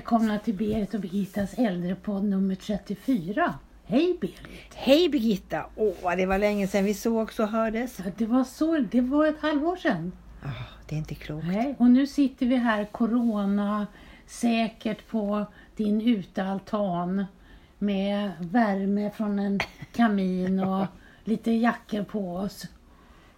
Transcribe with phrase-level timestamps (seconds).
[0.00, 3.54] välkomna till Berit och Birgittas äldrepodd nummer 34.
[3.84, 4.74] Hej Berit!
[4.74, 5.66] Hej Birgitta!
[5.76, 7.98] Åh, det var länge sedan vi sågs och hördes.
[7.98, 10.12] Ja, det var så, det var ett halvår sedan.
[10.44, 11.46] Oh, det är inte klokt.
[11.46, 13.86] Nej, och nu sitter vi här corona
[14.26, 15.44] säkert på
[15.76, 17.24] din utealtan
[17.78, 19.60] med värme från en
[19.92, 20.86] kamin och
[21.24, 22.66] lite jackor på oss.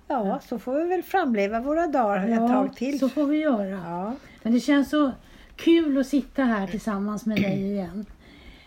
[0.09, 2.99] Ja, så får vi väl framleva våra dagar ett tag till.
[2.99, 3.69] så får vi göra.
[3.69, 4.15] Ja.
[4.43, 5.13] Men det känns så
[5.57, 8.07] kul att sitta här tillsammans med dig igen.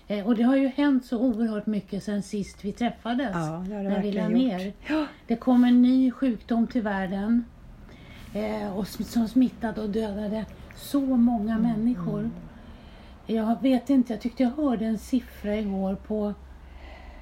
[0.08, 3.32] Eh, och det har ju hänt så oerhört mycket sedan sist vi träffades.
[3.34, 4.74] Ja, det har det när vi la ner.
[4.88, 5.06] Ja.
[5.28, 7.46] Det kom en ny sjukdom till världen.
[8.34, 10.46] Eh, och som smittade och dödade
[10.76, 12.30] så många Mm, människor.
[13.26, 16.34] Jag vet inte, jag tyckte jag hörde en siffra igår på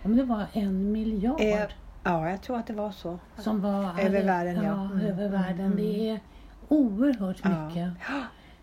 [0.03, 1.41] om det var en miljard.
[1.41, 1.59] Eh,
[2.03, 3.19] ja, jag tror att det var så.
[3.37, 4.63] som var över världen, ja.
[4.63, 4.85] ja.
[4.85, 5.75] Mm, över mm, världen.
[5.75, 6.19] Det är
[6.67, 7.65] oerhört Ja.
[7.67, 7.93] mycket.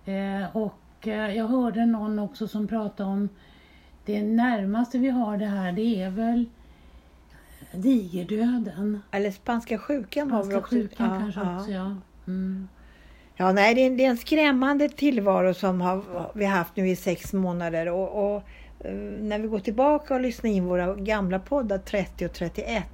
[0.05, 0.75] Eh, och
[1.09, 3.29] jag hörde någon också som pratade om
[4.05, 6.47] det närmaste vi har det här, det är väl
[7.73, 9.03] digerdöden.
[9.11, 10.75] Eller spanska sjukan Spanska också...
[10.75, 11.57] sjukan ja, kanske ja.
[11.57, 11.97] också, ja.
[12.27, 12.69] Mm.
[13.37, 16.03] Ja, nej, det är, en, det är en skrämmande tillvaro som har,
[16.35, 17.89] vi har haft nu i sex månader.
[17.89, 18.43] Och, och
[18.81, 22.85] eh, när vi går tillbaka och lyssnar in våra gamla poddar 30 och 31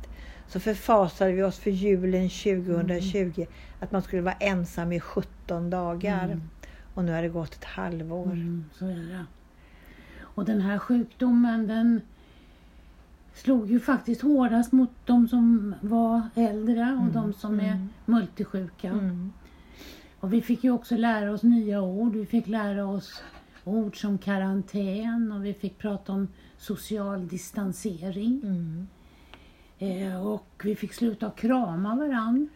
[0.48, 3.46] så förfasade vi oss för julen 2020
[3.80, 6.24] att man skulle vara ensam i 17 dagar.
[6.24, 6.42] Mm.
[6.97, 8.33] Och nu har det gått ett halvår.
[8.33, 9.25] Mm, så är det.
[10.20, 12.00] Och den här sjukdomen den
[13.34, 17.89] slog ju faktiskt hårdast mot de som var äldre och de som är mm.
[18.05, 18.89] multisjuka.
[18.89, 19.33] Mm.
[20.20, 22.12] Och vi fick ju också lära oss nya ord.
[22.12, 23.22] Vi fick lära oss
[23.64, 28.41] ord som karantän och vi fick prata om social distansering.
[28.44, 28.86] Mm.
[29.78, 32.48] Eh, och vi fick sluta krama varann.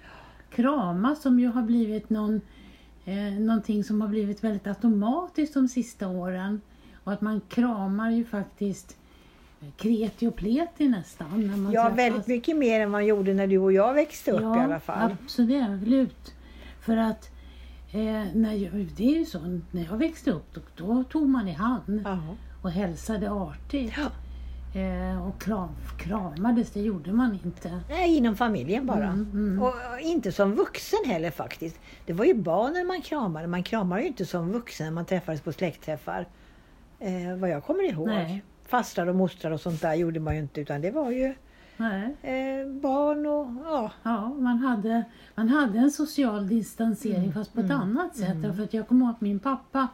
[0.50, 2.40] Krama som ju har blivit någon,
[3.10, 6.60] eh, någonting som har blivit väldigt automatiskt de sista åren.
[7.04, 8.96] Och att man kramar ju faktiskt
[9.60, 11.46] eh, kreti och pleti nästan.
[11.46, 11.98] När man Ja, träffas.
[11.98, 15.16] väldigt mycket mer än man gjorde när du och jag växte upp i alla fall.
[15.24, 16.34] Absolut.
[16.80, 17.30] För att
[17.92, 21.48] eh, när jag, det är ju så, när jag växte upp då, då tog man
[21.48, 22.18] i hand Ja.
[22.62, 23.94] och hälsade artigt.
[23.96, 24.06] Ja.
[24.74, 27.80] Eh, och kram, kramades, det gjorde man inte.
[27.88, 29.06] Nej, inom familjen bara.
[29.06, 29.62] Mm, mm.
[29.62, 31.80] Och inte som vuxen heller faktiskt.
[32.06, 33.46] Det var ju barnen man kramade.
[33.46, 36.26] Man kramade ju inte som vuxen när man träffades på släktträffar.
[36.98, 38.06] Eh, vad jag kommer ihåg.
[38.06, 38.42] Nej.
[38.66, 40.60] Fastrar och mostrar och sånt där gjorde man ju inte.
[40.60, 41.34] Utan det var ju
[42.22, 43.92] eh, barn och ja.
[44.02, 45.04] Ja, man hade,
[45.34, 48.42] man hade en social distansering Mm, fast på ett annat sätt.
[48.42, 49.88] Därför att jag kommer ihåg att min pappa,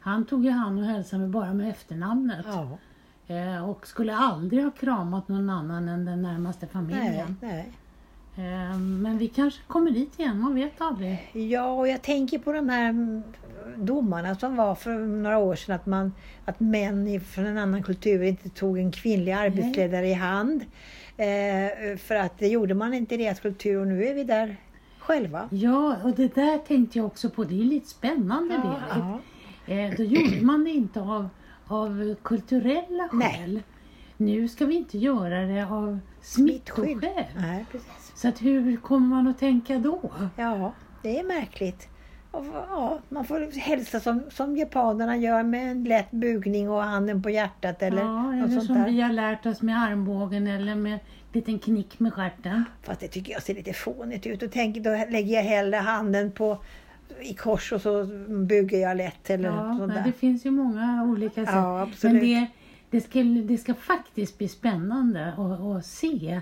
[0.00, 2.46] han tog ju hand och hälsade mig bara med efternamnet.
[2.48, 2.78] ja.
[3.26, 7.36] Eh, och skulle aldrig ha kramat någon annan än den närmaste Nej, familjen.
[7.40, 7.72] nej.
[8.36, 11.30] Eh, Men vi kanske kommer dit igen, man vet aldrig.
[11.32, 13.22] Ja, och jag tänker på de här
[13.76, 15.74] domarna som var för några år sedan.
[15.74, 16.12] Att, man,
[16.44, 20.64] att män från en annan kultur inte tog en kvinnlig arbetsledare i hand.
[21.16, 24.56] Eh, för att det gjorde man inte i deras kultur och nu är vi där
[24.98, 25.48] själva.
[25.50, 27.44] Ja, och det där tänkte jag också på.
[27.44, 29.18] Det är lite spännande Ja,
[29.66, 29.92] Berit.
[29.92, 31.28] Eh, Då gjorde man det inte av,
[31.72, 33.32] av kulturella Nej.
[33.32, 33.62] skäl.
[34.16, 37.08] Nu ska vi inte göra det av smittskydd.
[37.36, 38.12] Nej, precis.
[38.14, 40.10] Så att hur kommer man att tänka då?
[40.36, 40.72] Ja,
[41.02, 41.88] det är märkligt.
[42.30, 47.22] Och, ja, man får hälsa som, som japanerna gör med en lätt bugning och handen
[47.22, 48.86] på hjärtat eller ja, eller sånt som där.
[48.86, 50.98] vi har lärt oss med armbågen eller med en
[51.32, 52.64] liten knick med stjärten.
[52.82, 54.42] Fast det tycker jag ser lite fånigt ut.
[54.42, 56.58] Och tänk, då lägger jag hellre handen på,
[57.20, 60.02] i kors och så bugar jag lätt eller Ja, sånt där.
[60.04, 61.54] det finns ju många olika sätt.
[61.54, 62.22] Ja, absolut.
[62.22, 62.46] Men det,
[62.90, 66.40] det, ska, det ska faktiskt bli spännande att, att se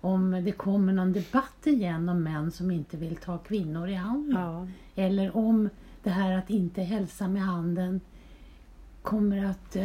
[0.00, 4.40] om det kommer någon debatt igen om män som inte vill ta kvinnor i handen.
[4.42, 4.66] Ja.
[4.94, 5.68] Eller om
[6.02, 8.00] det här att inte hälsa med handen
[9.02, 9.76] kommer att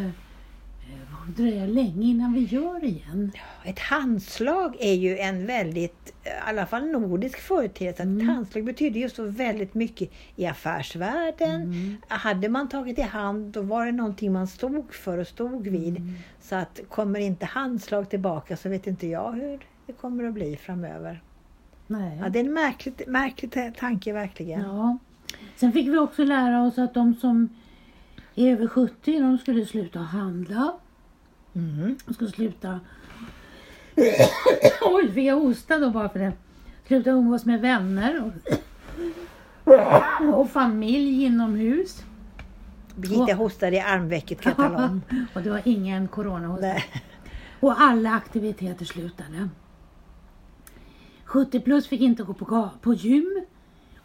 [0.90, 3.32] eh, dröja länge innan vi gör det igen.
[3.64, 8.04] Ett handslag är ju en väldigt, i alla fall nordisk företeelse.
[8.04, 8.22] Mm.
[8.22, 11.62] Ett handslag betyder ju så väldigt mycket i affärsvärlden.
[11.62, 11.98] Mm.
[12.08, 15.98] Hade man tagit i hand då var det någonting man stod för och stod vid.
[15.98, 16.14] Mm.
[16.42, 20.58] Så att kommer inte handslag tillbaka så vet inte jag hur det kommer att bli
[20.58, 21.22] framöver.
[21.88, 22.20] Nej.
[22.24, 24.62] Ja, det är en märklig, märklig ta- tanke verkligen.
[24.62, 24.98] Ja.
[25.56, 27.50] Sen fick vi också lära oss att de som
[28.38, 30.74] över 70, de skulle sluta handla.
[31.54, 31.98] Mm.
[32.06, 32.80] De skulle sluta...
[34.82, 36.34] Oj, fick jag hosta då bara för det?
[36.88, 38.32] Sluta umgås med vänner
[39.66, 42.04] och, och familj inomhus.
[42.96, 45.02] Birgitta hostade i armvecket kan jag tala om.
[45.34, 46.84] och det var ingen corona hos Nej.
[47.60, 49.50] Och alla aktiviteter slutade.
[51.26, 53.46] 70 plus fick inte gå på, på gym.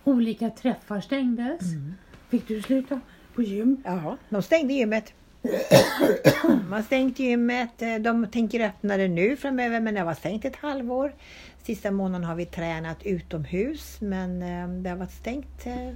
[0.04, 1.62] Olika träffar stängdes.
[1.62, 1.94] Mm.
[2.28, 3.00] Fick du sluta
[3.34, 3.82] på gym.
[3.84, 5.12] Ja, de stängde gymmet.
[6.68, 7.82] Man stängt gymmet.
[8.00, 11.14] De tänker öppna det nu framöver men det var stängt ett halvår.
[11.62, 15.90] Sista månaden har vi tränat utomhus men eh, det har varit stängt eh,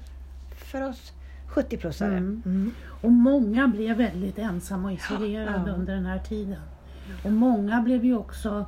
[0.71, 1.13] för oss
[1.49, 2.17] 70-plussare.
[2.17, 2.43] Mm.
[2.47, 2.71] Mm.
[3.03, 5.73] Och många blev väldigt ensamma och isolerade Ja.
[5.73, 6.61] under den här tiden.
[7.25, 8.67] Och många blev ju också,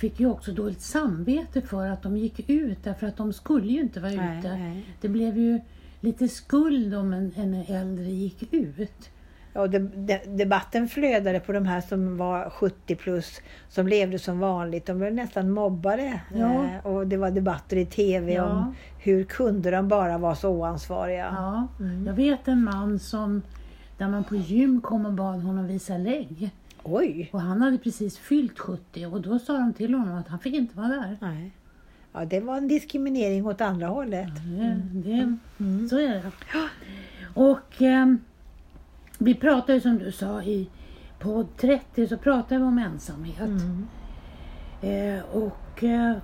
[0.00, 3.80] fick ju också dåligt samvete för att de gick ut därför att de skulle ju
[3.80, 4.48] inte vara Nej, ute.
[4.56, 4.84] nej.
[5.00, 5.60] Det blev ju
[6.00, 9.10] lite skuld om en, en äldre gick ut.
[9.52, 14.38] Ja, de, de, debatten flödade på de här som var 70 plus, som levde som
[14.38, 14.86] vanligt.
[14.86, 16.20] De blev nästan mobbade.
[16.34, 16.64] Ja.
[16.64, 18.44] Eh, och det var debatter i TV Ja.
[18.44, 21.34] om hur kunde de bara vara så oansvariga.
[21.36, 22.06] Ja, Mm.
[22.06, 23.42] jag vet en man som
[23.98, 26.50] där man på gym kom och bad honom visa lägg.
[26.82, 27.30] Oj!
[27.32, 30.54] Och han hade precis fyllt 70 och då sa de till honom att han fick
[30.54, 31.16] inte vara där.
[31.20, 31.50] Nej.
[32.12, 34.28] Ja, det var en diskriminering åt andra hållet.
[34.34, 35.88] Det, det, Mm.
[35.88, 36.32] Så är det.
[37.34, 38.18] Och ehm,
[39.18, 40.68] vi pratade ju som du sa i
[41.18, 43.40] på 30 så pratade vi om ensamhet.
[43.40, 43.86] Mm.
[44.82, 46.16] Eh, och eh,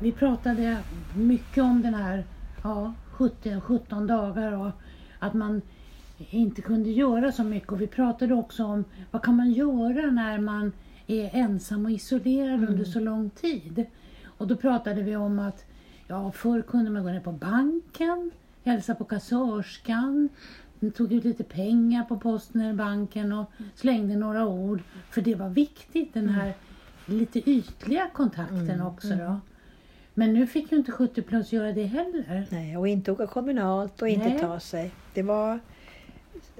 [0.00, 0.76] vi pratade
[1.16, 2.24] mycket om den här
[2.62, 4.70] ja, 17, 17 dagar och
[5.18, 5.62] att man
[6.30, 7.72] inte kunde göra så mycket.
[7.72, 10.72] Och vi pratade också om vad kan man göra när man
[11.06, 13.86] är ensam och isolerad under så lång tid.
[14.38, 15.64] Och då pratade vi om att
[16.06, 18.30] ja, förr kunde man gå ner på banken,
[18.64, 20.28] hälsa på kassörskan,
[20.94, 24.82] tog ut lite pengar på posten eller banken och slängde några ord.
[25.10, 26.54] För det var viktigt, den här
[27.06, 29.40] lite ytliga kontakten också då.
[30.14, 32.46] Men nu fick ju inte 70 plus göra det heller.
[32.50, 34.38] Nej, och inte åka kommunalt och inte Nej.
[34.38, 34.90] ta sig.
[35.14, 35.60] Det var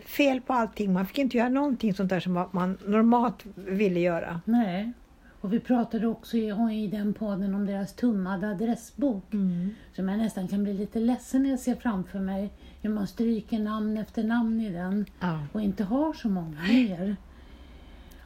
[0.04, 0.92] fel på allting.
[0.92, 4.40] Man fick inte göra någonting sånt där som man normalt ville göra.
[4.44, 4.92] Nej.
[5.40, 9.24] Och vi pratade också i, i den podden om deras tummade adressbok.
[9.96, 12.50] Som jag nästan kan bli lite ledsen när jag ser framför mig
[12.82, 15.38] hur man stryker namn efter namn i den Ja.
[15.52, 17.16] och inte har så många mer.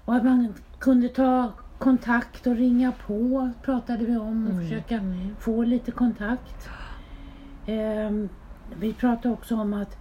[0.05, 5.01] Och att man kunde ta kontakt och ringa på pratade vi om och försöka
[5.39, 6.69] få lite kontakt.
[7.67, 8.29] Ehm,
[8.81, 9.97] vi pratade också om att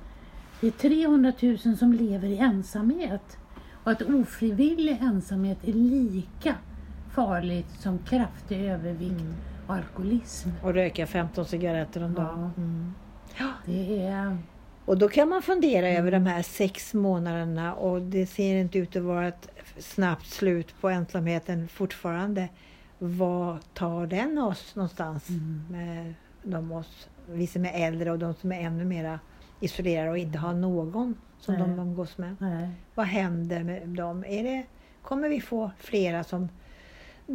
[0.62, 1.34] det är 300
[1.66, 3.38] 000 som lever i ensamhet
[3.84, 6.56] och att ofrivillig ensamhet är lika
[7.16, 9.24] farligt som kraftig övervikt
[9.68, 10.50] och alkoholism.
[10.64, 12.52] Och röka 15 cigaretter om dagen.
[12.56, 12.62] Ja.
[12.64, 12.94] Mm.
[13.66, 14.38] Det är...
[14.86, 16.00] Och då kan man fundera Mm.
[16.00, 20.76] över de här sex månaderna och det ser inte ut att vara ett snabbt slut
[20.82, 22.50] på ensamheten fortfarande.
[23.00, 25.30] Vad tar den oss någonstans?
[25.30, 25.64] Mm.
[25.70, 26.14] Med
[26.44, 29.20] de oss, vi som är äldre och de som är ännu mera
[29.60, 31.64] isolerade och inte har någon som Nej.
[31.64, 32.36] de umgås med.
[32.40, 32.70] Nej.
[32.96, 34.24] Vad händer med dem?
[34.28, 34.64] Är det,
[35.02, 36.50] kommer vi få flera som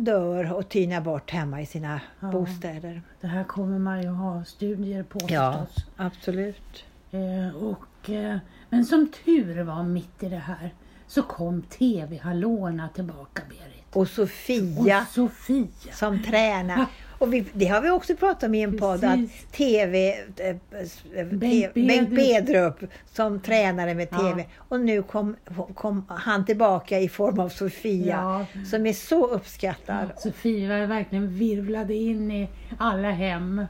[0.05, 2.29] dör och tynar bort hemma i sina Ja.
[2.31, 3.03] bostäder?
[3.21, 5.67] Det här kommer man ju ha studier på Ja.
[5.67, 5.87] förstås.
[5.97, 6.85] Absolut.
[7.11, 8.39] Eh, och, eh,
[8.71, 10.75] men som tur var mitt i det här
[11.07, 13.85] så kom TV-hallåorna tillbaka Berit.
[13.93, 15.93] Och Sofia Och Sofia.
[15.93, 16.87] som tränar.
[17.19, 19.19] Och vi, det har vi också pratat om i en podd, att.
[19.53, 21.27] TV, eh,
[21.75, 22.91] Bengt Bedrup.
[23.13, 24.19] Som tränare med Ja.
[24.19, 24.45] TV.
[24.69, 25.37] Och nu kom,
[25.75, 28.17] kom han tillbaka i form av Sofia
[28.55, 28.65] Ja.
[28.65, 30.11] som är så uppskattad.
[30.19, 33.65] Sofia verkligen virvlade in i alla hem.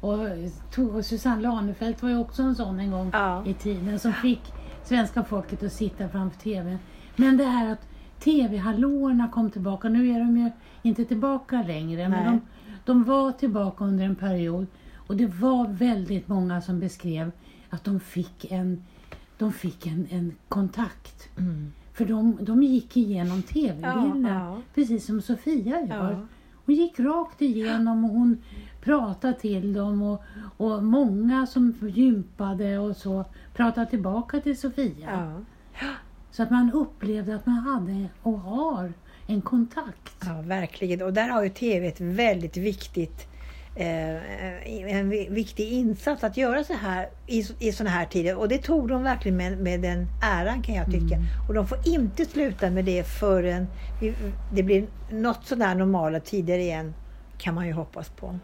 [0.00, 0.18] Och,
[0.94, 3.42] och Susanne Lanefelt var ju också en sån en gång Ja.
[3.46, 4.40] i tiden som fick
[4.84, 6.78] svenska folket att sitta framför TVn.
[7.16, 7.88] Men det här att
[8.24, 10.50] TV-hallåorna kom tillbaka, nu är de ju
[10.82, 12.24] inte tillbaka längre, men Nej.
[12.24, 12.40] de,
[12.84, 17.32] de var tillbaka under en period och det var väldigt många som beskrev
[17.70, 18.82] att de fick en,
[19.38, 21.28] de fick en, en kontakt.
[21.38, 21.72] Mm.
[21.92, 24.62] För de, de gick igenom TV-bilder, Ja, ja.
[24.74, 26.10] precis som Sofia gör.
[26.10, 26.26] Ja.
[26.66, 28.42] Hon gick rakt igenom och hon
[28.82, 30.22] pratade till dem och,
[30.56, 33.24] och många som gympade och så
[33.54, 35.42] pratade tillbaka till Sofia.
[36.30, 38.92] Så att man upplevde att man hade och har
[39.32, 40.12] en kontakt.
[40.24, 41.02] ja, verkligen.
[41.02, 43.26] Och där har ju TV ett väldigt viktigt
[43.76, 48.36] eh, en vi- viktig insats att göra så här i, i sådana här tider.
[48.38, 51.18] Och det tog de verkligen med, med den äran kan jag tycka.
[51.48, 53.66] Och de får inte sluta med det förrän
[54.00, 54.14] vi,
[54.54, 56.94] det blir något sådär normala tider igen.
[57.38, 58.38] Kan man ju hoppas på.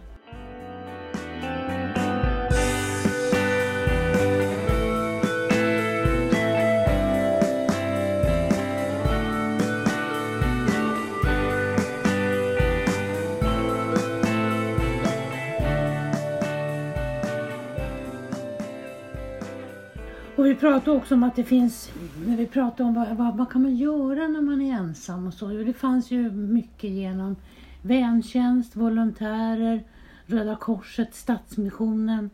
[20.61, 21.91] Pratade också om att det finns,
[22.27, 25.35] när vi pratade om vad, vad, vad kan man göra när man är ensam och
[25.35, 25.53] så.
[25.53, 27.37] Jo, det fanns ju mycket genom
[27.83, 29.83] väntjänst, volontärer,
[30.27, 32.31] Röda Korset, Stadsmissionen.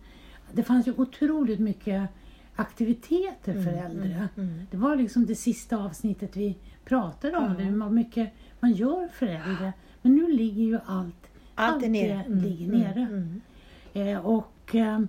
[0.52, 2.08] Det fanns ju otroligt mycket
[2.56, 4.28] aktiviteter för Mm, äldre.
[4.36, 4.66] mm, mm.
[4.70, 9.26] Det var liksom det sista avsnittet vi pratade om, det, hur mycket man gör för
[9.26, 9.72] äldre.
[10.02, 12.22] Men nu ligger ju allt, Allt är det nere.
[12.26, 13.00] Mm, ligger mm, nere.
[13.00, 13.40] mm.
[13.94, 15.00] Eh, och eh,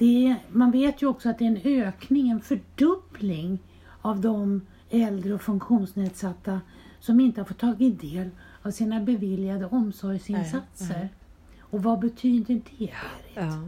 [0.00, 3.58] är, man vet ju också att det är en ökning, en fördubbling
[4.02, 6.60] av de äldre och funktionsnedsatta
[7.00, 8.30] som inte har fått tagit del
[8.62, 10.98] av sina beviljade omsorgsinsatser.
[10.98, 11.08] Nej.
[11.60, 12.92] Och vad betyder det, Berit?
[13.34, 13.62] Ja.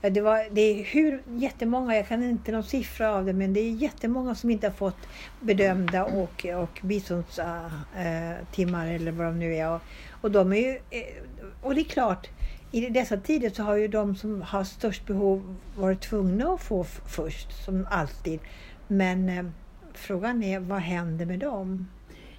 [0.00, 3.60] Det, var, det är hur jättemånga, jag kan inte någon siffra av det, men det
[3.60, 5.08] är jättemånga som inte har fått
[5.40, 9.74] bedömda och, och biståndstimmar eller vad de nu är.
[9.74, 9.82] Och,
[10.20, 11.22] och, de är ju, eh,
[11.62, 12.28] och det är klart,
[12.72, 16.84] i dessa tider så har ju de som har störst behov varit tvungna att få
[16.84, 18.40] först, som alltid.
[18.88, 19.44] Men eh,
[19.92, 21.88] frågan är, vad händer med dem?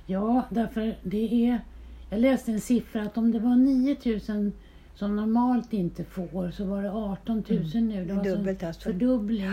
[0.06, 1.62] Ja, därför det är...
[2.10, 4.54] Jag läste en siffra att om det var 9000
[4.96, 8.06] som normalt inte får så var det 18 000 nu.
[8.06, 8.82] Det var alltså Dubbelt alltså.
[8.82, 9.52] fördubbling.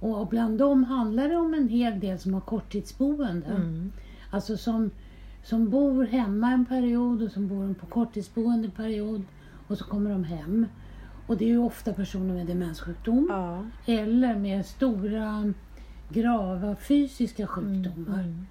[0.00, 3.46] Och bland dem handlar det om en hel del som har korttidsboende.
[3.46, 3.92] Mm.
[4.30, 4.90] Alltså som,
[5.44, 9.22] som bor hemma en period och som bor på korttidsboende en period
[9.66, 10.66] och så kommer de hem.
[11.26, 13.64] Och det är ju ofta personer med demenssjukdom Ja.
[13.94, 15.52] eller med stora
[16.10, 18.18] grava fysiska sjukdomar.
[18.20, 18.46] Mm.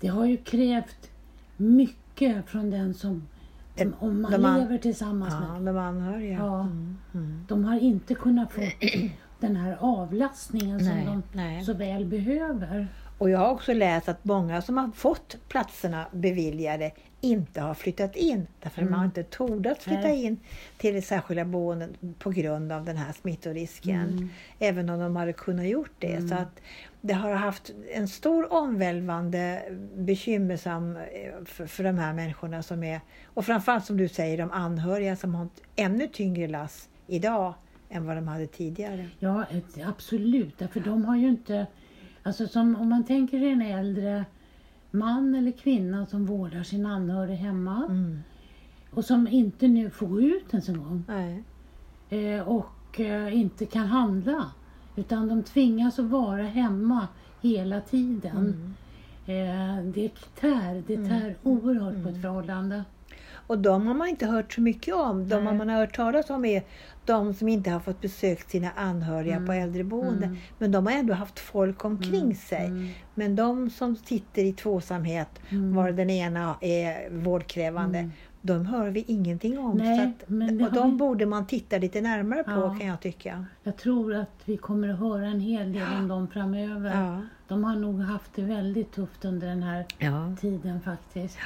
[0.00, 1.10] Det har ju krävt
[1.56, 3.22] mycket från den som,
[3.76, 5.74] Den- om man de an- lever tillsammans Ja, med.
[5.74, 6.38] de anhöriga.
[6.38, 6.60] Ja.
[6.60, 6.96] Mm.
[7.14, 7.44] Mm.
[7.48, 8.60] De har inte kunnat få
[9.40, 11.64] den här avlastningen som Nej, de nej.
[11.64, 12.88] så väl behöver.
[13.18, 18.16] Och jag har också läst att många som har fått platserna beviljade inte har flyttat
[18.16, 18.46] in.
[18.62, 20.24] Därför man har inte tordat flytta Nej.
[20.24, 20.40] in
[20.78, 24.00] till det särskilda boendet på grund av den här smittorisken.
[24.00, 24.28] Mm.
[24.58, 26.28] Även om de hade kunnat gjort det.
[26.28, 26.60] Så att
[27.00, 29.62] det har haft en stor omvälvande
[29.96, 34.50] bekymmersam eh, för, för de här människorna som är, och framförallt som du säger, de
[34.50, 37.54] anhöriga som har ett ännu tyngre lass idag
[37.88, 39.08] än vad de hade tidigare.
[39.18, 39.44] Ja,
[39.84, 40.58] absolut.
[40.58, 41.66] Därför de har ju inte...
[42.22, 44.24] Alltså som, om man tänker en äldre
[44.90, 48.22] man eller kvinna som vårdar sin anhörig hemma Mm.
[48.90, 51.04] och som inte nu får gå ut ens en gång
[52.18, 54.50] eh, och eh, inte kan handla.
[54.96, 57.08] Utan de tvingas att vara hemma
[57.40, 58.36] hela tiden.
[58.36, 58.74] Mm.
[59.26, 62.84] Eh, det tär, det tär oerhört på ett förhållande.
[63.52, 65.28] Och de har man inte hört så mycket om.
[65.28, 65.54] De Nej.
[65.54, 66.62] man har hört talas om är
[67.04, 70.26] de som inte har fått besökt sina anhöriga på äldreboende.
[70.26, 70.36] Mm.
[70.58, 72.66] Men de har ändå haft folk omkring sig.
[72.66, 72.88] Mm.
[73.14, 75.74] Men de som sitter i tvåsamhet, Mm.
[75.74, 78.12] var den ena är vårdkrävande, Mm.
[78.42, 79.76] de hör vi ingenting om.
[79.78, 80.22] Nej, att,
[80.68, 82.76] och de vi- borde man titta lite närmare på Ja.
[82.78, 83.44] kan jag tycka.
[83.62, 86.90] Jag tror att vi kommer att höra en hel del om dem framöver.
[87.02, 87.20] Ja.
[87.48, 90.32] De har nog haft det väldigt tufft under den här Ja.
[90.40, 91.38] tiden faktiskt.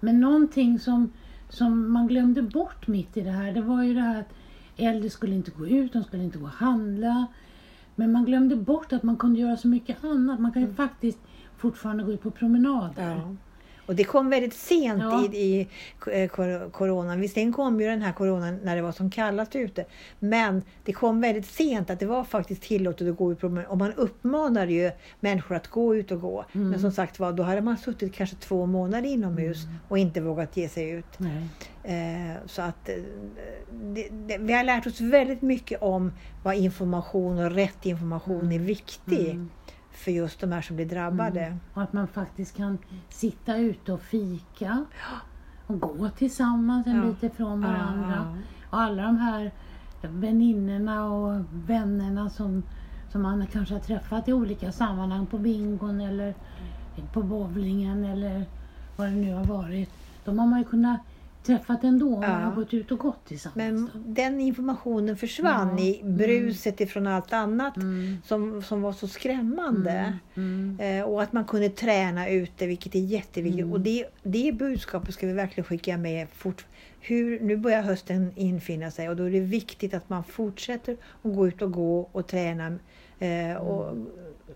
[0.00, 1.12] Men någonting som,
[1.54, 4.32] som man glömde bort mitt i det här, det var ju det här att
[4.76, 7.26] äldre skulle inte gå ut, de skulle inte gå och handla.
[7.94, 10.40] Men man glömde bort att man kunde göra så mycket annat.
[10.40, 11.18] Man kan ju faktiskt
[11.56, 13.16] fortfarande gå ut på promenader.
[13.16, 13.36] Ja.
[13.86, 15.24] Och det kom väldigt sent Ja.
[15.32, 15.68] i, i
[16.12, 16.30] eh,
[16.70, 17.20] coronan.
[17.20, 19.84] Visserligen kom ju den här coronan när det var som kallast ute.
[20.18, 23.66] Men det kom väldigt sent att det var faktiskt tillåtet att gå ut promenad.
[23.70, 26.44] Och man uppmanade ju människor att gå ut och gå.
[26.52, 26.68] Mm.
[26.70, 29.76] Men som sagt var, då hade man suttit kanske två månader inomhus Mm.
[29.88, 31.18] och inte vågat ge sig ut.
[31.84, 31.94] Eh,
[32.46, 32.94] så att eh,
[33.72, 36.12] det, det, vi har lärt oss väldigt mycket om
[36.42, 39.50] vad information och rätt information är viktig Mm.
[39.96, 41.56] För just de här som blir drabbade.
[41.74, 44.84] Och att man faktiskt kan sitta ute och fika
[45.66, 47.02] och gå tillsammans en Ja.
[47.02, 48.36] bit ifrån varandra.
[48.70, 49.50] Och alla de här
[50.02, 52.62] väninnorna och vännerna som,
[53.12, 56.34] som man kanske har träffat i olika sammanhang på bingon eller
[57.12, 58.44] på bowlingen eller
[58.96, 59.90] vad det nu har varit.
[60.24, 61.00] De har man ju kunnat
[61.46, 62.36] träffat ändå om man Ja.
[62.36, 63.56] har gått ut och gått tillsammans.
[63.56, 68.16] Men den informationen försvann Ja, i bruset ifrån allt annat Mm.
[68.24, 70.18] som, som var så skrämmande.
[70.34, 70.78] Mm.
[70.80, 73.60] Eh, och att man kunde träna ute, vilket är jätteviktigt.
[73.62, 73.72] Mm.
[73.72, 76.26] Och det, det budskapet ska vi verkligen skicka med.
[76.32, 76.66] Fort,
[77.00, 81.34] hur, nu börjar hösten infinna sig och då är det viktigt att man fortsätter att
[81.34, 82.78] gå ut och gå och träna.
[83.18, 83.96] Eh, och,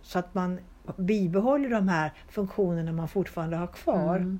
[0.03, 0.59] Så att man
[0.97, 4.39] bibehåller de här funktionerna man fortfarande har kvar.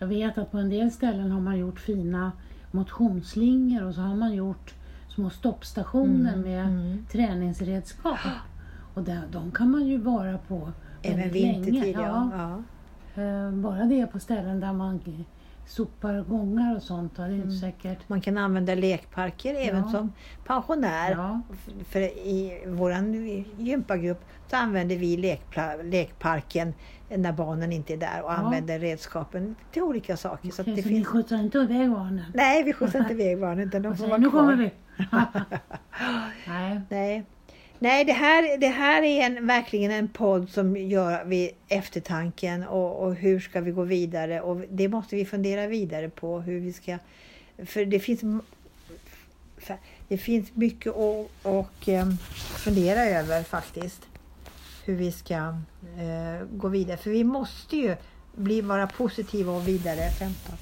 [0.00, 2.32] Jag vet att på en del ställen har man gjort fina
[2.70, 4.74] motionsslingor och så har man gjort
[5.08, 7.06] små stoppstationer Mm, med mm.
[7.12, 8.18] träningsredskap.
[8.94, 11.96] Och där, de kan man ju vara på Även vintertid.
[11.98, 12.30] Ja.
[13.16, 13.22] Ja.
[13.22, 14.98] Eh, Bara det på ställen där man
[15.70, 17.16] sopar gångar och sånt.
[17.16, 17.50] Det är Mm.
[17.50, 18.08] ju säkert.
[18.08, 19.90] Man kan använda lekparker även Ja.
[19.90, 20.12] som
[20.46, 21.10] pensionär.
[21.10, 21.40] Ja.
[21.88, 22.94] För i vår
[23.58, 25.16] gympagrupp så använder vi
[25.84, 26.74] lekparken
[27.08, 28.34] när barnen inte är där och Ja.
[28.36, 30.50] använder redskapen till olika saker.
[30.50, 31.08] Så att Okej, det så ni finns...
[31.08, 32.24] skjutsar inte iväg barnen?
[32.34, 34.40] Nej, vi skjutsar inte iväg barnen utan de Och får vara nu kvar.
[34.40, 34.70] kommer vi!
[36.48, 36.80] Nej.
[36.88, 37.24] Nej.
[37.82, 43.02] Nej, det här, det här är en, verkligen en podd som gör vid eftertanken och,
[43.06, 46.72] och hur ska vi gå vidare och det måste vi fundera vidare på hur vi
[46.72, 46.98] ska...
[47.64, 48.20] För det finns,
[49.58, 49.76] för
[50.08, 52.16] det finns mycket att och, em,
[52.64, 54.06] fundera över faktiskt.
[54.84, 56.96] Hur vi ska eh, gå vidare.
[56.96, 57.96] För vi måste ju
[58.36, 60.10] bli, vara positiva och vidare.
[60.10, 60.56] 15.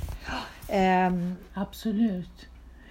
[0.68, 2.46] Ehm, Absolut.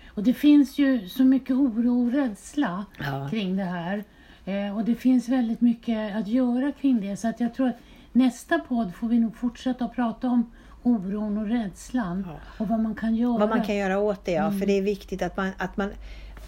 [0.08, 3.28] Och det finns ju så mycket oro och rädsla Ja.
[3.32, 4.04] kring det här.
[4.48, 7.18] Eh, och det finns väldigt mycket att göra kring det.
[7.18, 7.78] Så att jag tror att
[8.12, 10.52] nästa podd får vi nog fortsätta att prata om
[10.84, 12.26] oron och rädslan.
[12.28, 12.40] Ja.
[12.58, 13.38] Och vad man kan göra.
[13.38, 14.52] Vad man kan göra åt det, ja.
[14.52, 15.90] För det är viktigt att man, att man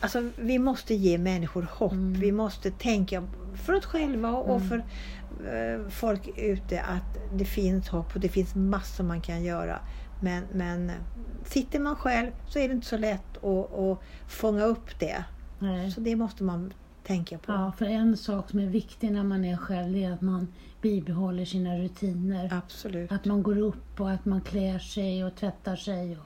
[0.01, 1.93] Alltså vi måste ge människor hopp.
[1.93, 3.23] Vi måste tänka
[3.55, 8.55] för oss själva och för eh, folk ute att det finns hopp och det finns
[8.55, 9.79] massor man kan göra.
[10.21, 10.91] Men, men
[11.45, 15.23] sitter man själv så är det inte så lätt att, att fånga upp det.
[15.59, 15.91] Nej.
[15.91, 17.51] Så det måste man tänka på.
[17.51, 20.47] Ja, för en sak som är viktig när man är själv är att man
[20.81, 22.53] bibehåller sina rutiner.
[22.53, 23.11] Absolut.
[23.11, 26.25] Att man går upp och att man klär sig och tvättar sig och,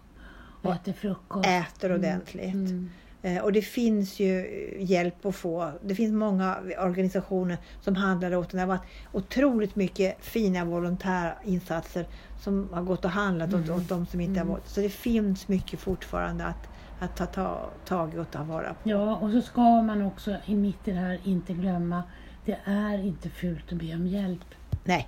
[0.61, 1.47] och Och äter frukost.
[1.47, 2.53] Äter ordentligt.
[2.53, 2.89] Mm.
[3.21, 4.45] Eh, Och det finns ju
[4.79, 5.71] hjälp att få.
[5.83, 8.57] Det finns många organisationer som handlar åt det.
[8.57, 12.07] Det har varit otroligt mycket fina volontärinsatser
[12.41, 14.67] som har gått och handlat åt, åt de som inte har varit.
[14.67, 16.67] Så det finns mycket fortfarande att,
[17.03, 18.89] att ta, ta tag i och ta vara på.
[18.89, 22.03] Ja, och så ska man också i mitt i det här inte glömma,
[22.45, 24.55] det är inte fult att be om hjälp.
[24.83, 25.07] Nej.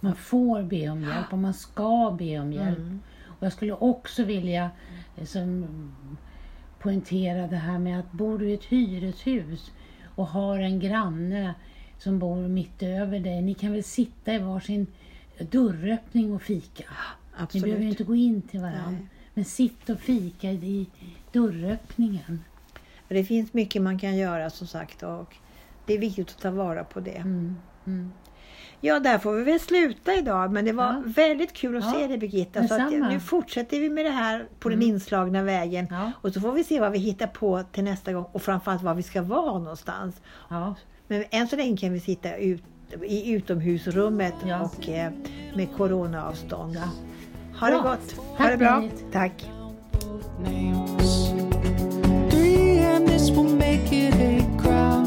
[0.00, 2.78] Man får be om hjälp och man ska be om hjälp.
[2.78, 3.00] Mm.
[3.26, 4.70] Och jag skulle också vilja
[5.16, 5.66] eh, som,
[6.78, 9.72] poängtera det här med att bor du i ett hyreshus
[10.14, 11.54] och har en granne
[11.98, 13.42] som bor mitt över dig.
[13.42, 14.86] Ni kan väl sitta i varsin
[15.50, 16.84] dörröppning och fika.
[17.52, 17.90] Ni behöver ju Absolut.
[17.90, 18.90] inte gå in till varandra.
[18.90, 19.06] Nej.
[19.34, 20.86] Men sitt och fika i
[21.32, 22.44] dörröppningen.
[23.08, 25.34] Det finns mycket man kan göra som sagt och
[25.86, 27.10] det är viktigt att ta vara på det.
[27.16, 27.56] Mm.
[27.86, 28.12] Mm.
[28.80, 30.52] Ja, där får vi väl sluta idag.
[30.52, 31.02] Men det var Ja.
[31.06, 32.68] väldigt kul att Ja, se dig Birgitta.
[32.68, 35.86] Så att nu fortsätter vi med det här på den inslagna vägen.
[35.90, 36.12] Ja.
[36.22, 38.94] Och så får vi se vad vi hittar på till nästa gång och framförallt var
[38.94, 40.20] vi ska vara någonstans.
[40.48, 40.74] Ja.
[41.08, 42.62] Men än så länge kan vi sitta ut,
[43.02, 44.60] i utomhusrummet Ja.
[44.60, 45.12] och eh,
[45.56, 46.76] med coronaavstånd.
[46.76, 46.82] Ja.
[47.60, 47.82] Ha det Bra.
[47.82, 48.12] gott!
[48.16, 48.88] Ha Tack, det bra!
[49.12, 49.50] Tack!
[54.62, 54.99] crowd.